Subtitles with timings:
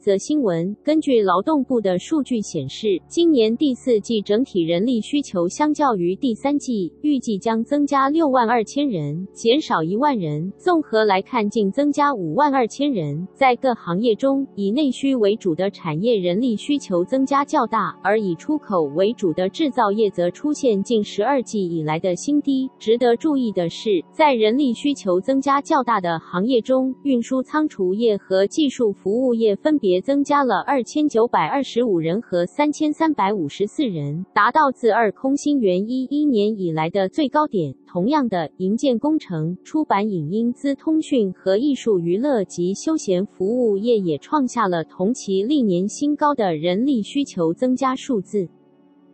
[0.00, 10.50] 则新闻，根据劳动部的数据显示，今年第四季整体人力需求相较于第三季，预计将增加六万二千人，减少一万人。
[10.56, 13.28] 综合来看，净增加五万二千人。
[13.34, 22.70] 在各行业中，以内需为主的产业人力需求增加较大，而以出口为主的制造业则出现近十二季以来的新低。
[22.78, 29.50] 值得注意的是，在人力需求增加较大的行业中，运输仓储业和技术服务业。
[29.56, 37.74] 分别也增加了二千九百二十五人和三千三百五十四人，达到自二空心元一一年以来的最高点。
[37.88, 48.48] 同样的，营建工程、出版影音资通讯和艺术娱乐及休闲服务业也创下了同期历年新高的人力需求增加数字。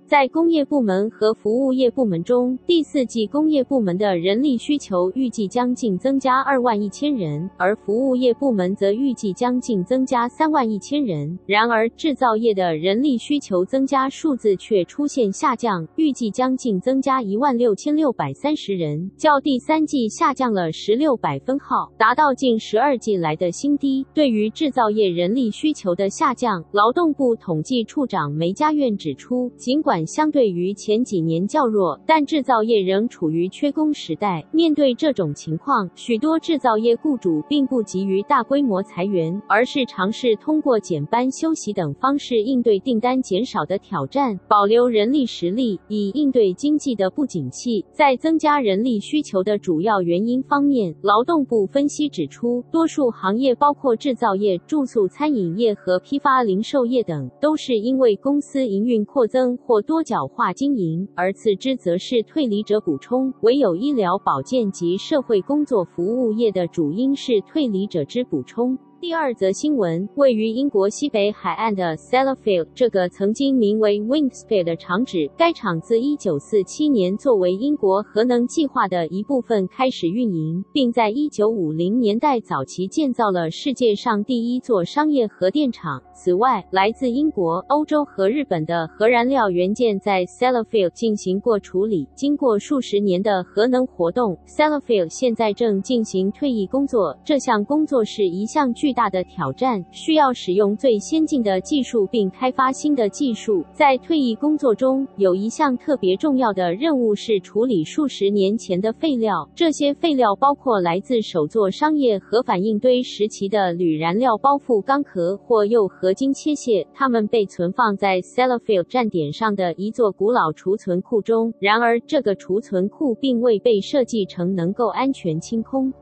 [0.06, 11.36] 在工业部门和服务业部门中，第四季工业部门的人力需求预计将近增加二万一千人，而服务业部门则预计将近增加三万一千人。
[11.44, 24.06] 然而，制造业的人力需求增加数字却出现下降，预计将近增加一万六千六百三十人，较第三季下降了十六百分号，达到近十二季来的新低。
[24.14, 34.44] 对于制造业人力需求的下降，劳动部统计处长梅家院指出，尽管相对于前几年较弱，但制造业仍处于缺工时代。
[34.50, 47.84] 面对这种情况，许多制造业雇主并不急于大规模裁员，而是尝试通过减班休息等方式应对订单减少的挑战，保留人力实力，以应对经济的不景气。
[47.92, 63.32] 在增加人力需求的主要原因方面，劳动部分析指出，多数行业包括制造业、住宿餐饮业和批发零售业等，都是因为公司营运扩增或多角化经营，而次之则是退离者补充。
[63.42, 68.76] 唯有医疗保健及社会工作服务业的主因是退离者之补充。
[68.98, 86.02] 第二则新闻，位于英国西北海岸的 Sellafield 这个曾经名为 Windspear 的厂址，该厂自1947年作为英国核能计划的一部分开始运营，并在1950年代早期建造了世界上第一座商业核电厂。
[86.14, 92.08] 此外，来自英国、欧洲和日本的核燃料元件在 Sellafield 进行过处理。
[92.14, 97.14] 经过数十年的核能活动，Sellafield 现在正进行退役工作。
[97.22, 103.64] 这项工作是一项巨巨大的挑战，需要使用最先进的技术并开发新的技术。
[103.72, 109.50] 在退役工作中，有一项特别重要的任务是处理数十年前的废料。
[109.56, 121.52] 这些废料包括来自首座商业核反应堆时期的铝燃料包覆钢壳或铀合金切屑，它们被存放在 Sellafield 站点上的一座古老储存库中。
[121.58, 125.92] 然而，这个储存库并未被设计成能够安全清空。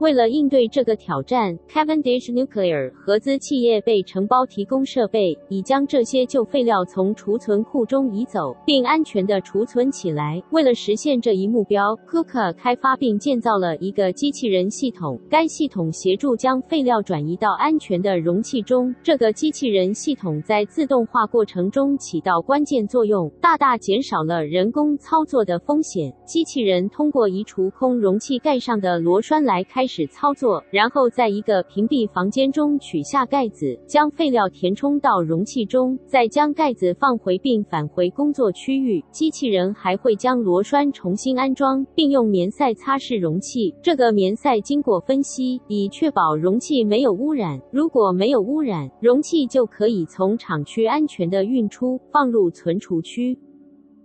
[0.00, 10.40] 为了应对这个挑战，Cavendish Nuclear 合资企业被承包提供设备，以将这些旧废料从储存库中移走，并安全地储存起来。
[10.52, 18.94] 为了实现这一目标，Kuka 开发并建造了一个机器人系统，该系统协助将废料转移到安全的容器中。
[19.02, 26.14] 这个机器人系统在自动化过程中起到关键作用，大大减少了人工操作的风险。
[26.24, 39.02] 机器人通过移除空容器盖上的螺栓来开始操作，然后在一个屏蔽房间中取下盖子，将废料填充到容器中，再将盖子放回并返回工作区域。
[39.10, 43.74] 机器人还会将螺栓重新安装，并用棉塞擦拭容器。
[43.82, 47.58] 这个棉塞经过分析，以确保容器没有污染。
[47.72, 53.38] 如果没有污染，容器就可以从厂区安全地运出，放入存储区。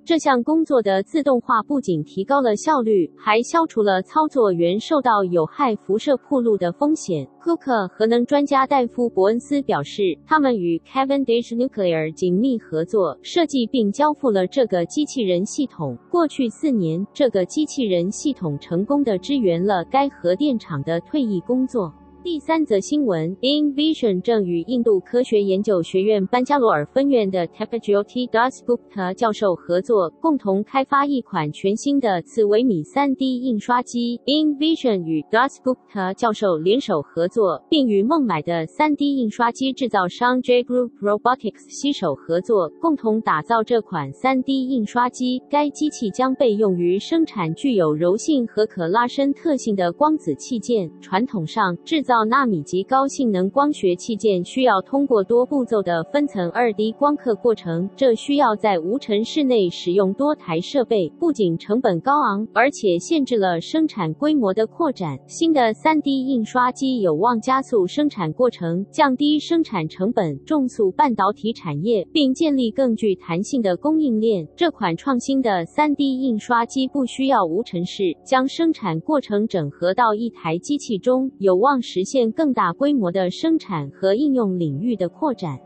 [0.05, 7.25] 这项工作的自动化不仅提高了效率，还消除了操作员受到有害辐射暴露的风险。
[7.41, 15.97] 库克核能专家戴夫·伯恩斯表示，他们与 Cavendish Nuclear 紧密合作，设计并交付了这个机器人系统。
[16.11, 21.94] 过去四年，这个机器人系统成功地支援了该核电厂的退役工作。
[22.24, 34.18] 第三则新闻，InVision 正与印度科学研究学院班加罗尔分院的 Tapajoti Dasgupta 教授合作，共同开发一款全新的次微米 3D 印刷机。
[34.25, 45.44] InVision 与 Dasgupta 教授联手合作，并与孟买的 3D 印刷机制造商 J Group Robotics 携手合作，共同打造这款 3D 印刷机。
[45.50, 50.90] 该机器将被用于生产具有柔性和可拉伸特性的光子器件。
[51.02, 65.18] 传统上，制造造纳米级高性能光学器件需要通过多步骤的分层二 D 光刻过程，这需要在无尘室内使用多台设备，不仅成本高昂，而且限制了生产规模的扩展。
[65.25, 74.48] 新的 3D 印刷机有望加速生产过程，降低生产成本，重塑半导体产业，并建立更具弹性的供应链。
[74.56, 85.57] 这款创新的 3D 印刷机不需要无尘室，将生产过程整合到一台机器中，有望实实现更大规模的生产和应用领域的扩展。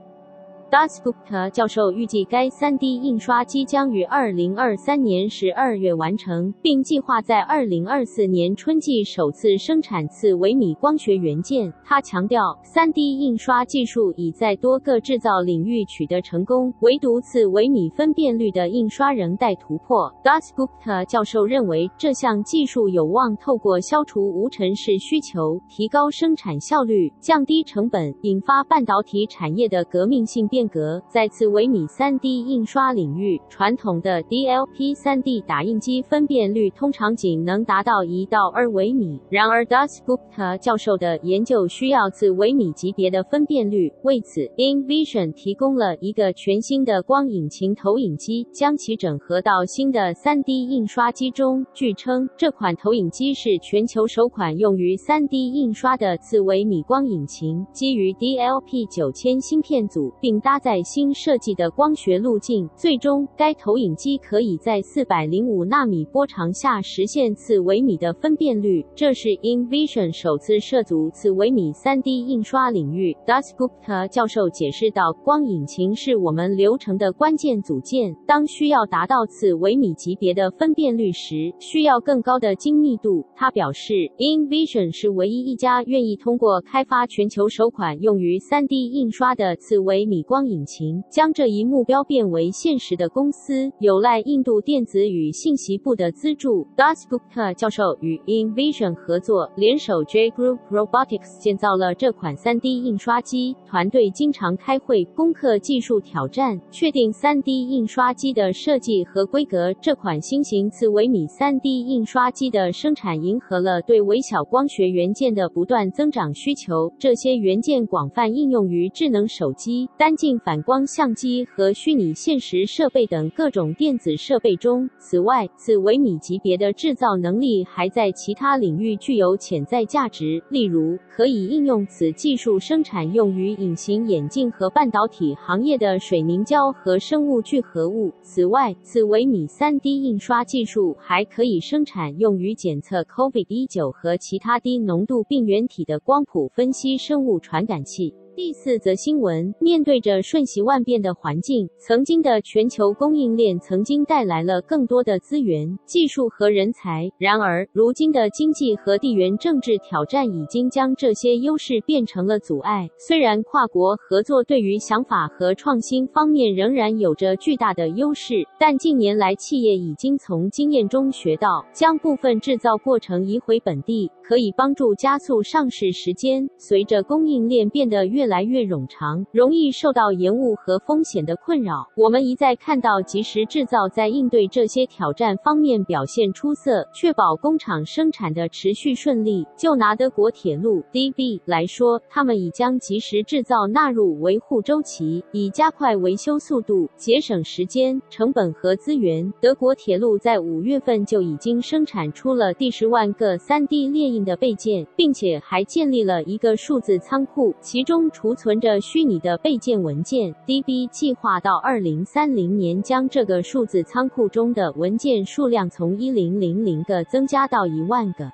[0.69, 11.73] Dasgupta 教授预计，该 3D 印刷机将于2023年12月完成，并计划在2024年春季首次生产次微米光学元件。
[11.85, 20.13] 他强调，3D 印刷技术已在多个制造领域取得成功，唯独次微米分辨率的印刷仍待突破。
[20.21, 30.56] Dasgupta 教授认为，这项技术有望透过消除无尘室需求，提高生产效率，降低成本，引发半导体产业的革命性变。
[30.57, 39.21] 变革在次微米 3D 印刷领域，传统的 DLP 3D 打印机分辨率通常仅能达到一到二微米。
[39.29, 43.93] 然而，Dasgupta 教授的研究需要次微米级别的分辨率。
[44.01, 51.63] 为此，InVision 提供了一个全新的光引擎投影机，将其整合到新的 3D 印刷机中。
[51.71, 68.85] 据称，这款投影机是全球首款用于 3D 印刷的次微米光引擎，基于 DLP 9000芯片组，并搭载新设计的光学路径，最终该投影机可以在四百零五纳米波长下实现次微米的分辨率。
[68.95, 73.13] 这是 InVision 首次涉足次微米 3D 印刷领域。
[73.25, 78.15] Dasgupta 教授解释道：“光引擎是我们流程的关键组件。
[78.25, 90.36] 当需要达到次微米级别的分辨率时，需要更高的精密度。”他表示，InVision 是唯一一家愿意通过开发全球首款用于 3D 印刷的次微米光。
[90.37, 96.67] 光引擎将这一目标变为现实的公司，有赖印度电子与信息部的资助。
[96.77, 103.55] Dasgupta 教授与 InVision 合作，联手 J Group Robotics 建造了这款 3D 印刷机。
[103.65, 109.73] 团队经常开会攻克技术挑战，确定 3D 印刷机的设计和规格。
[109.81, 116.93] 这款新型次微米 3D 印刷机的生产迎合了对微小光学元件的不断增长需求。
[116.99, 120.37] 这些元件广泛应用于智能手机、单镜。
[120.47, 124.89] 反光相机和虚拟现实设备等各种电子设备中。
[124.97, 138.13] 此外，此微米级别的制造能力还在其他领域具有潜在价值，例如可以应用此技术生产用于隐形眼镜和半导体行业的水凝胶和生物聚合物。
[138.21, 148.13] 此外，此微米 3D 印刷技术还可以生产用于检测 COVID-19 和其他低浓度病原体的光谱分析生物传感器。
[148.37, 157.09] 第四则新闻：面对着瞬息万变的环境，曾经的全球供应链曾经带来了更多的资源、技术和人才。
[157.17, 162.87] 然而，如今的经济和地缘政治挑战已经将这些优势变成了阻碍。
[162.99, 176.47] 虽然跨国合作对于想法和创新方面仍然有着巨大的优势，但近年来企业已经从经验中学到，将部分制造过程移回本地，可以帮助加速上市时间。
[176.59, 181.87] 随着供应链变得越来越冗长，容易受到延误和风险的困扰。
[181.95, 189.45] 我们一再看到及时制造在应对这些挑战方面表现出色，确保工厂生产的持续顺利。
[189.55, 199.31] 就拿德国铁路 DB 来说，他们已将及时制造纳入维护周期，以加快维修速度、节省时间、成本和资源。
[199.39, 208.09] 德国铁路在五月份就已经生产出了第十万个 3D 列印的备件，并且还建立了一个数字仓库，其中。
[208.17, 218.31] 储存着虚拟的备件文件，DB 计划到二零三零年将这个数字仓库中的文件数量从一零零零个增加到一万个。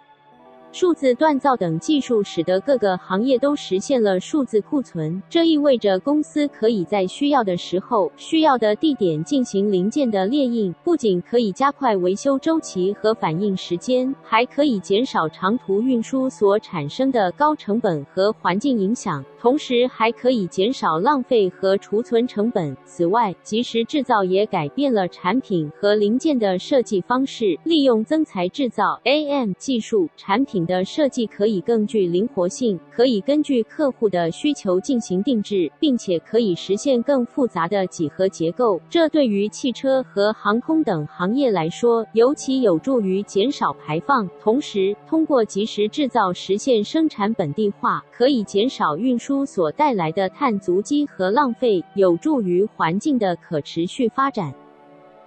[0.74, 19.24] 数字锻造等技术使得各个行业都实现了数字库存，这意味着公司可以在需要的时候、需要的地点进行零件的列印，不仅可以加快维修周期和反应时间，还可以减少长途运输所产生的高成本和环境影响。
[19.40, 22.76] 同时，还可以减少浪费和储存成本。
[22.86, 27.60] 此外，即时制造也改变了产品和零件的设计方式。
[27.66, 38.80] 利用增材制造 （AM） 技术，产品的设计可以更具灵活性，可以根据客户的需求进行定制，并且可以实现更复杂的几何结构。
[38.90, 44.30] 这对于汽车和航空等行业来说，尤其有助于减少排放。
[44.42, 49.44] 同时，通过即时制造实现生产本地化，可以减少运输。
[49.46, 54.63] 所带来的碳足迹和浪费，有助于环境的可持续发展。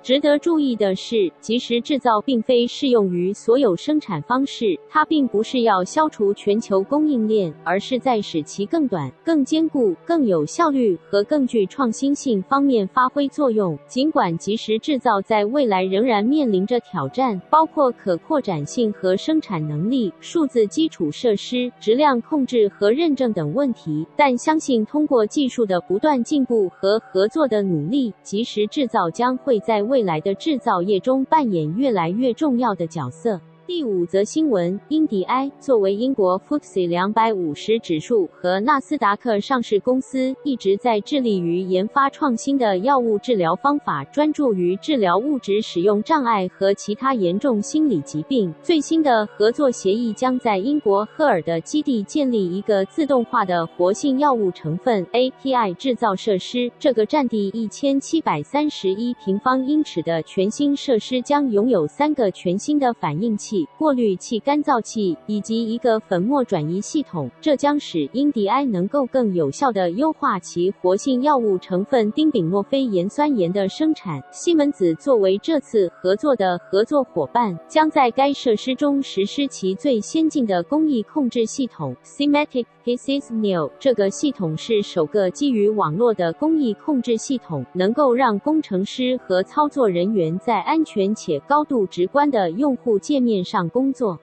[0.06, 4.78] 值得注意的是，即时制造并非适用于所有生产方式。
[4.88, 13.76] 它并不是要消除全球供应链，而是在使其更短、更坚固、更有效率和更具创新性方面发挥作用。
[13.88, 33.40] 尽管即时制造在未来仍然面临着挑战，包括可扩展性和生产能力、数字基础设施、质量控制和认证等问题，但相信通过技术的不断进步和合作的努力，即时制造将会在未未来的制造业中扮演越来越重要的角色。
[33.66, 48.54] 第五则新闻：英迪埃作为英国 FTSE 两百五十指数和纳斯达克上市公司，一直在致力于研发创新的药物治疗方法，专注于治疗物质使用障碍和其他严重心理疾病。
[48.62, 56.70] 最新的合作协议将在英国赫尔的基地建立一个自动化的活性药物成分 API 制造设施。
[56.78, 63.55] 这个占地一千七百三十一平方英尺的全新设施将拥有三个全新的反应器。
[63.78, 74.20] 过滤器、干燥器以及一个粉末转移系统，这将使英迪埃能够更有效地优化其活性药物成分丁丙诺非盐酸盐的生产。
[74.32, 83.68] 西门子作为这次合作的合作伙伴，将在该设施中实施其最先进的工艺控制系统 Simatic PCS new。
[83.80, 94.16] 这个系统是首个基于网络的工艺控制系统，能够让工程师和操作人员在安全且高度直观的用户界面上工作。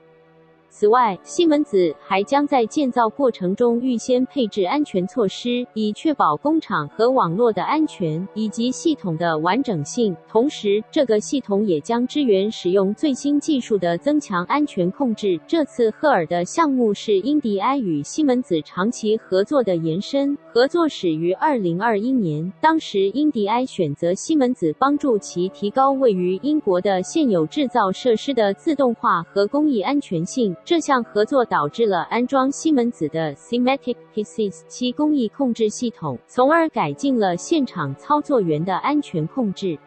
[0.76, 10.18] 此外，西门子还将在建造过程中预先配置安全措施，以确保工厂和网络的安全以及系统的完整性。
[10.28, 15.40] 同时，这个系统也将支援使用最新技术的增强安全控制。
[15.46, 30.56] 这次赫尔的项目是英迪埃与西门子长期合作的延伸，合作始于二零二一年，当时英迪埃选择西门子帮助其提高位于英国的现有制造设施的自动化和工艺安全性。
[30.66, 39.78] 这项合作导致了安装西门子的 Simatic PCS 七工艺控制系统，从而改进了现场操作员的安全控制。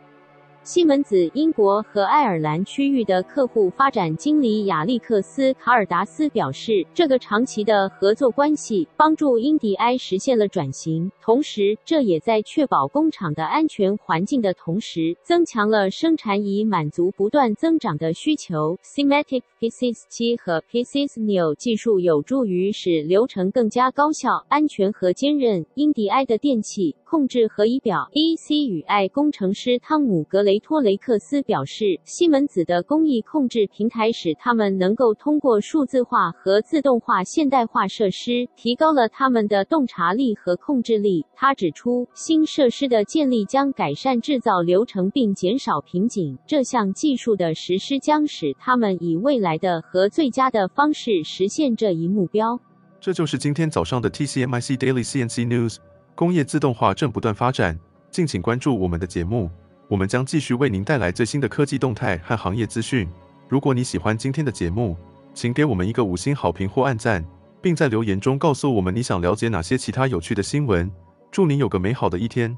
[0.67, 18.77] 西门子英国和爱尔兰区域的客户发展经理亚历克斯·卡尔达斯表示，这个长期的合作关系帮助英迪埃实现了转型，同时这也在确保工厂的安全环境的同时，增强了生产以满足不断增长的需求。
[18.83, 25.65] Simatic PCS 7和 PCS Neo 技术有助于使流程更加高效、安全和坚韧。
[25.77, 41.25] 英迪埃的电气控制和仪表 EC 与 I 工程师汤姆·格雷托雷克斯表示，西门子的工艺控制平台使他们能够通过数字化和自动化现代化设施，提高了他们的洞察力和控制力。
[41.35, 46.39] 他指出，新设施的建立将改善制造流程并减少瓶颈。
[46.47, 52.59] 这项技术的实施将使他们以未来的和最佳的方式实现这一目标。
[53.01, 55.77] 这就是今天早上的 TCMIC Daily CNC News。
[56.15, 57.79] 工业自动化正不断发展，
[58.11, 59.51] 敬请关注我们的节目，
[59.89, 63.09] 我们将继续为您带来最新的科技动态和行业资讯。
[63.49, 64.97] 如果你喜欢今天的节目，
[65.33, 67.25] 请给我们一个五星好评或按赞，
[67.63, 70.91] 并在留言中告诉我们你想了解哪些其他有趣的新闻。
[71.31, 72.57] 祝您有个美好的一天。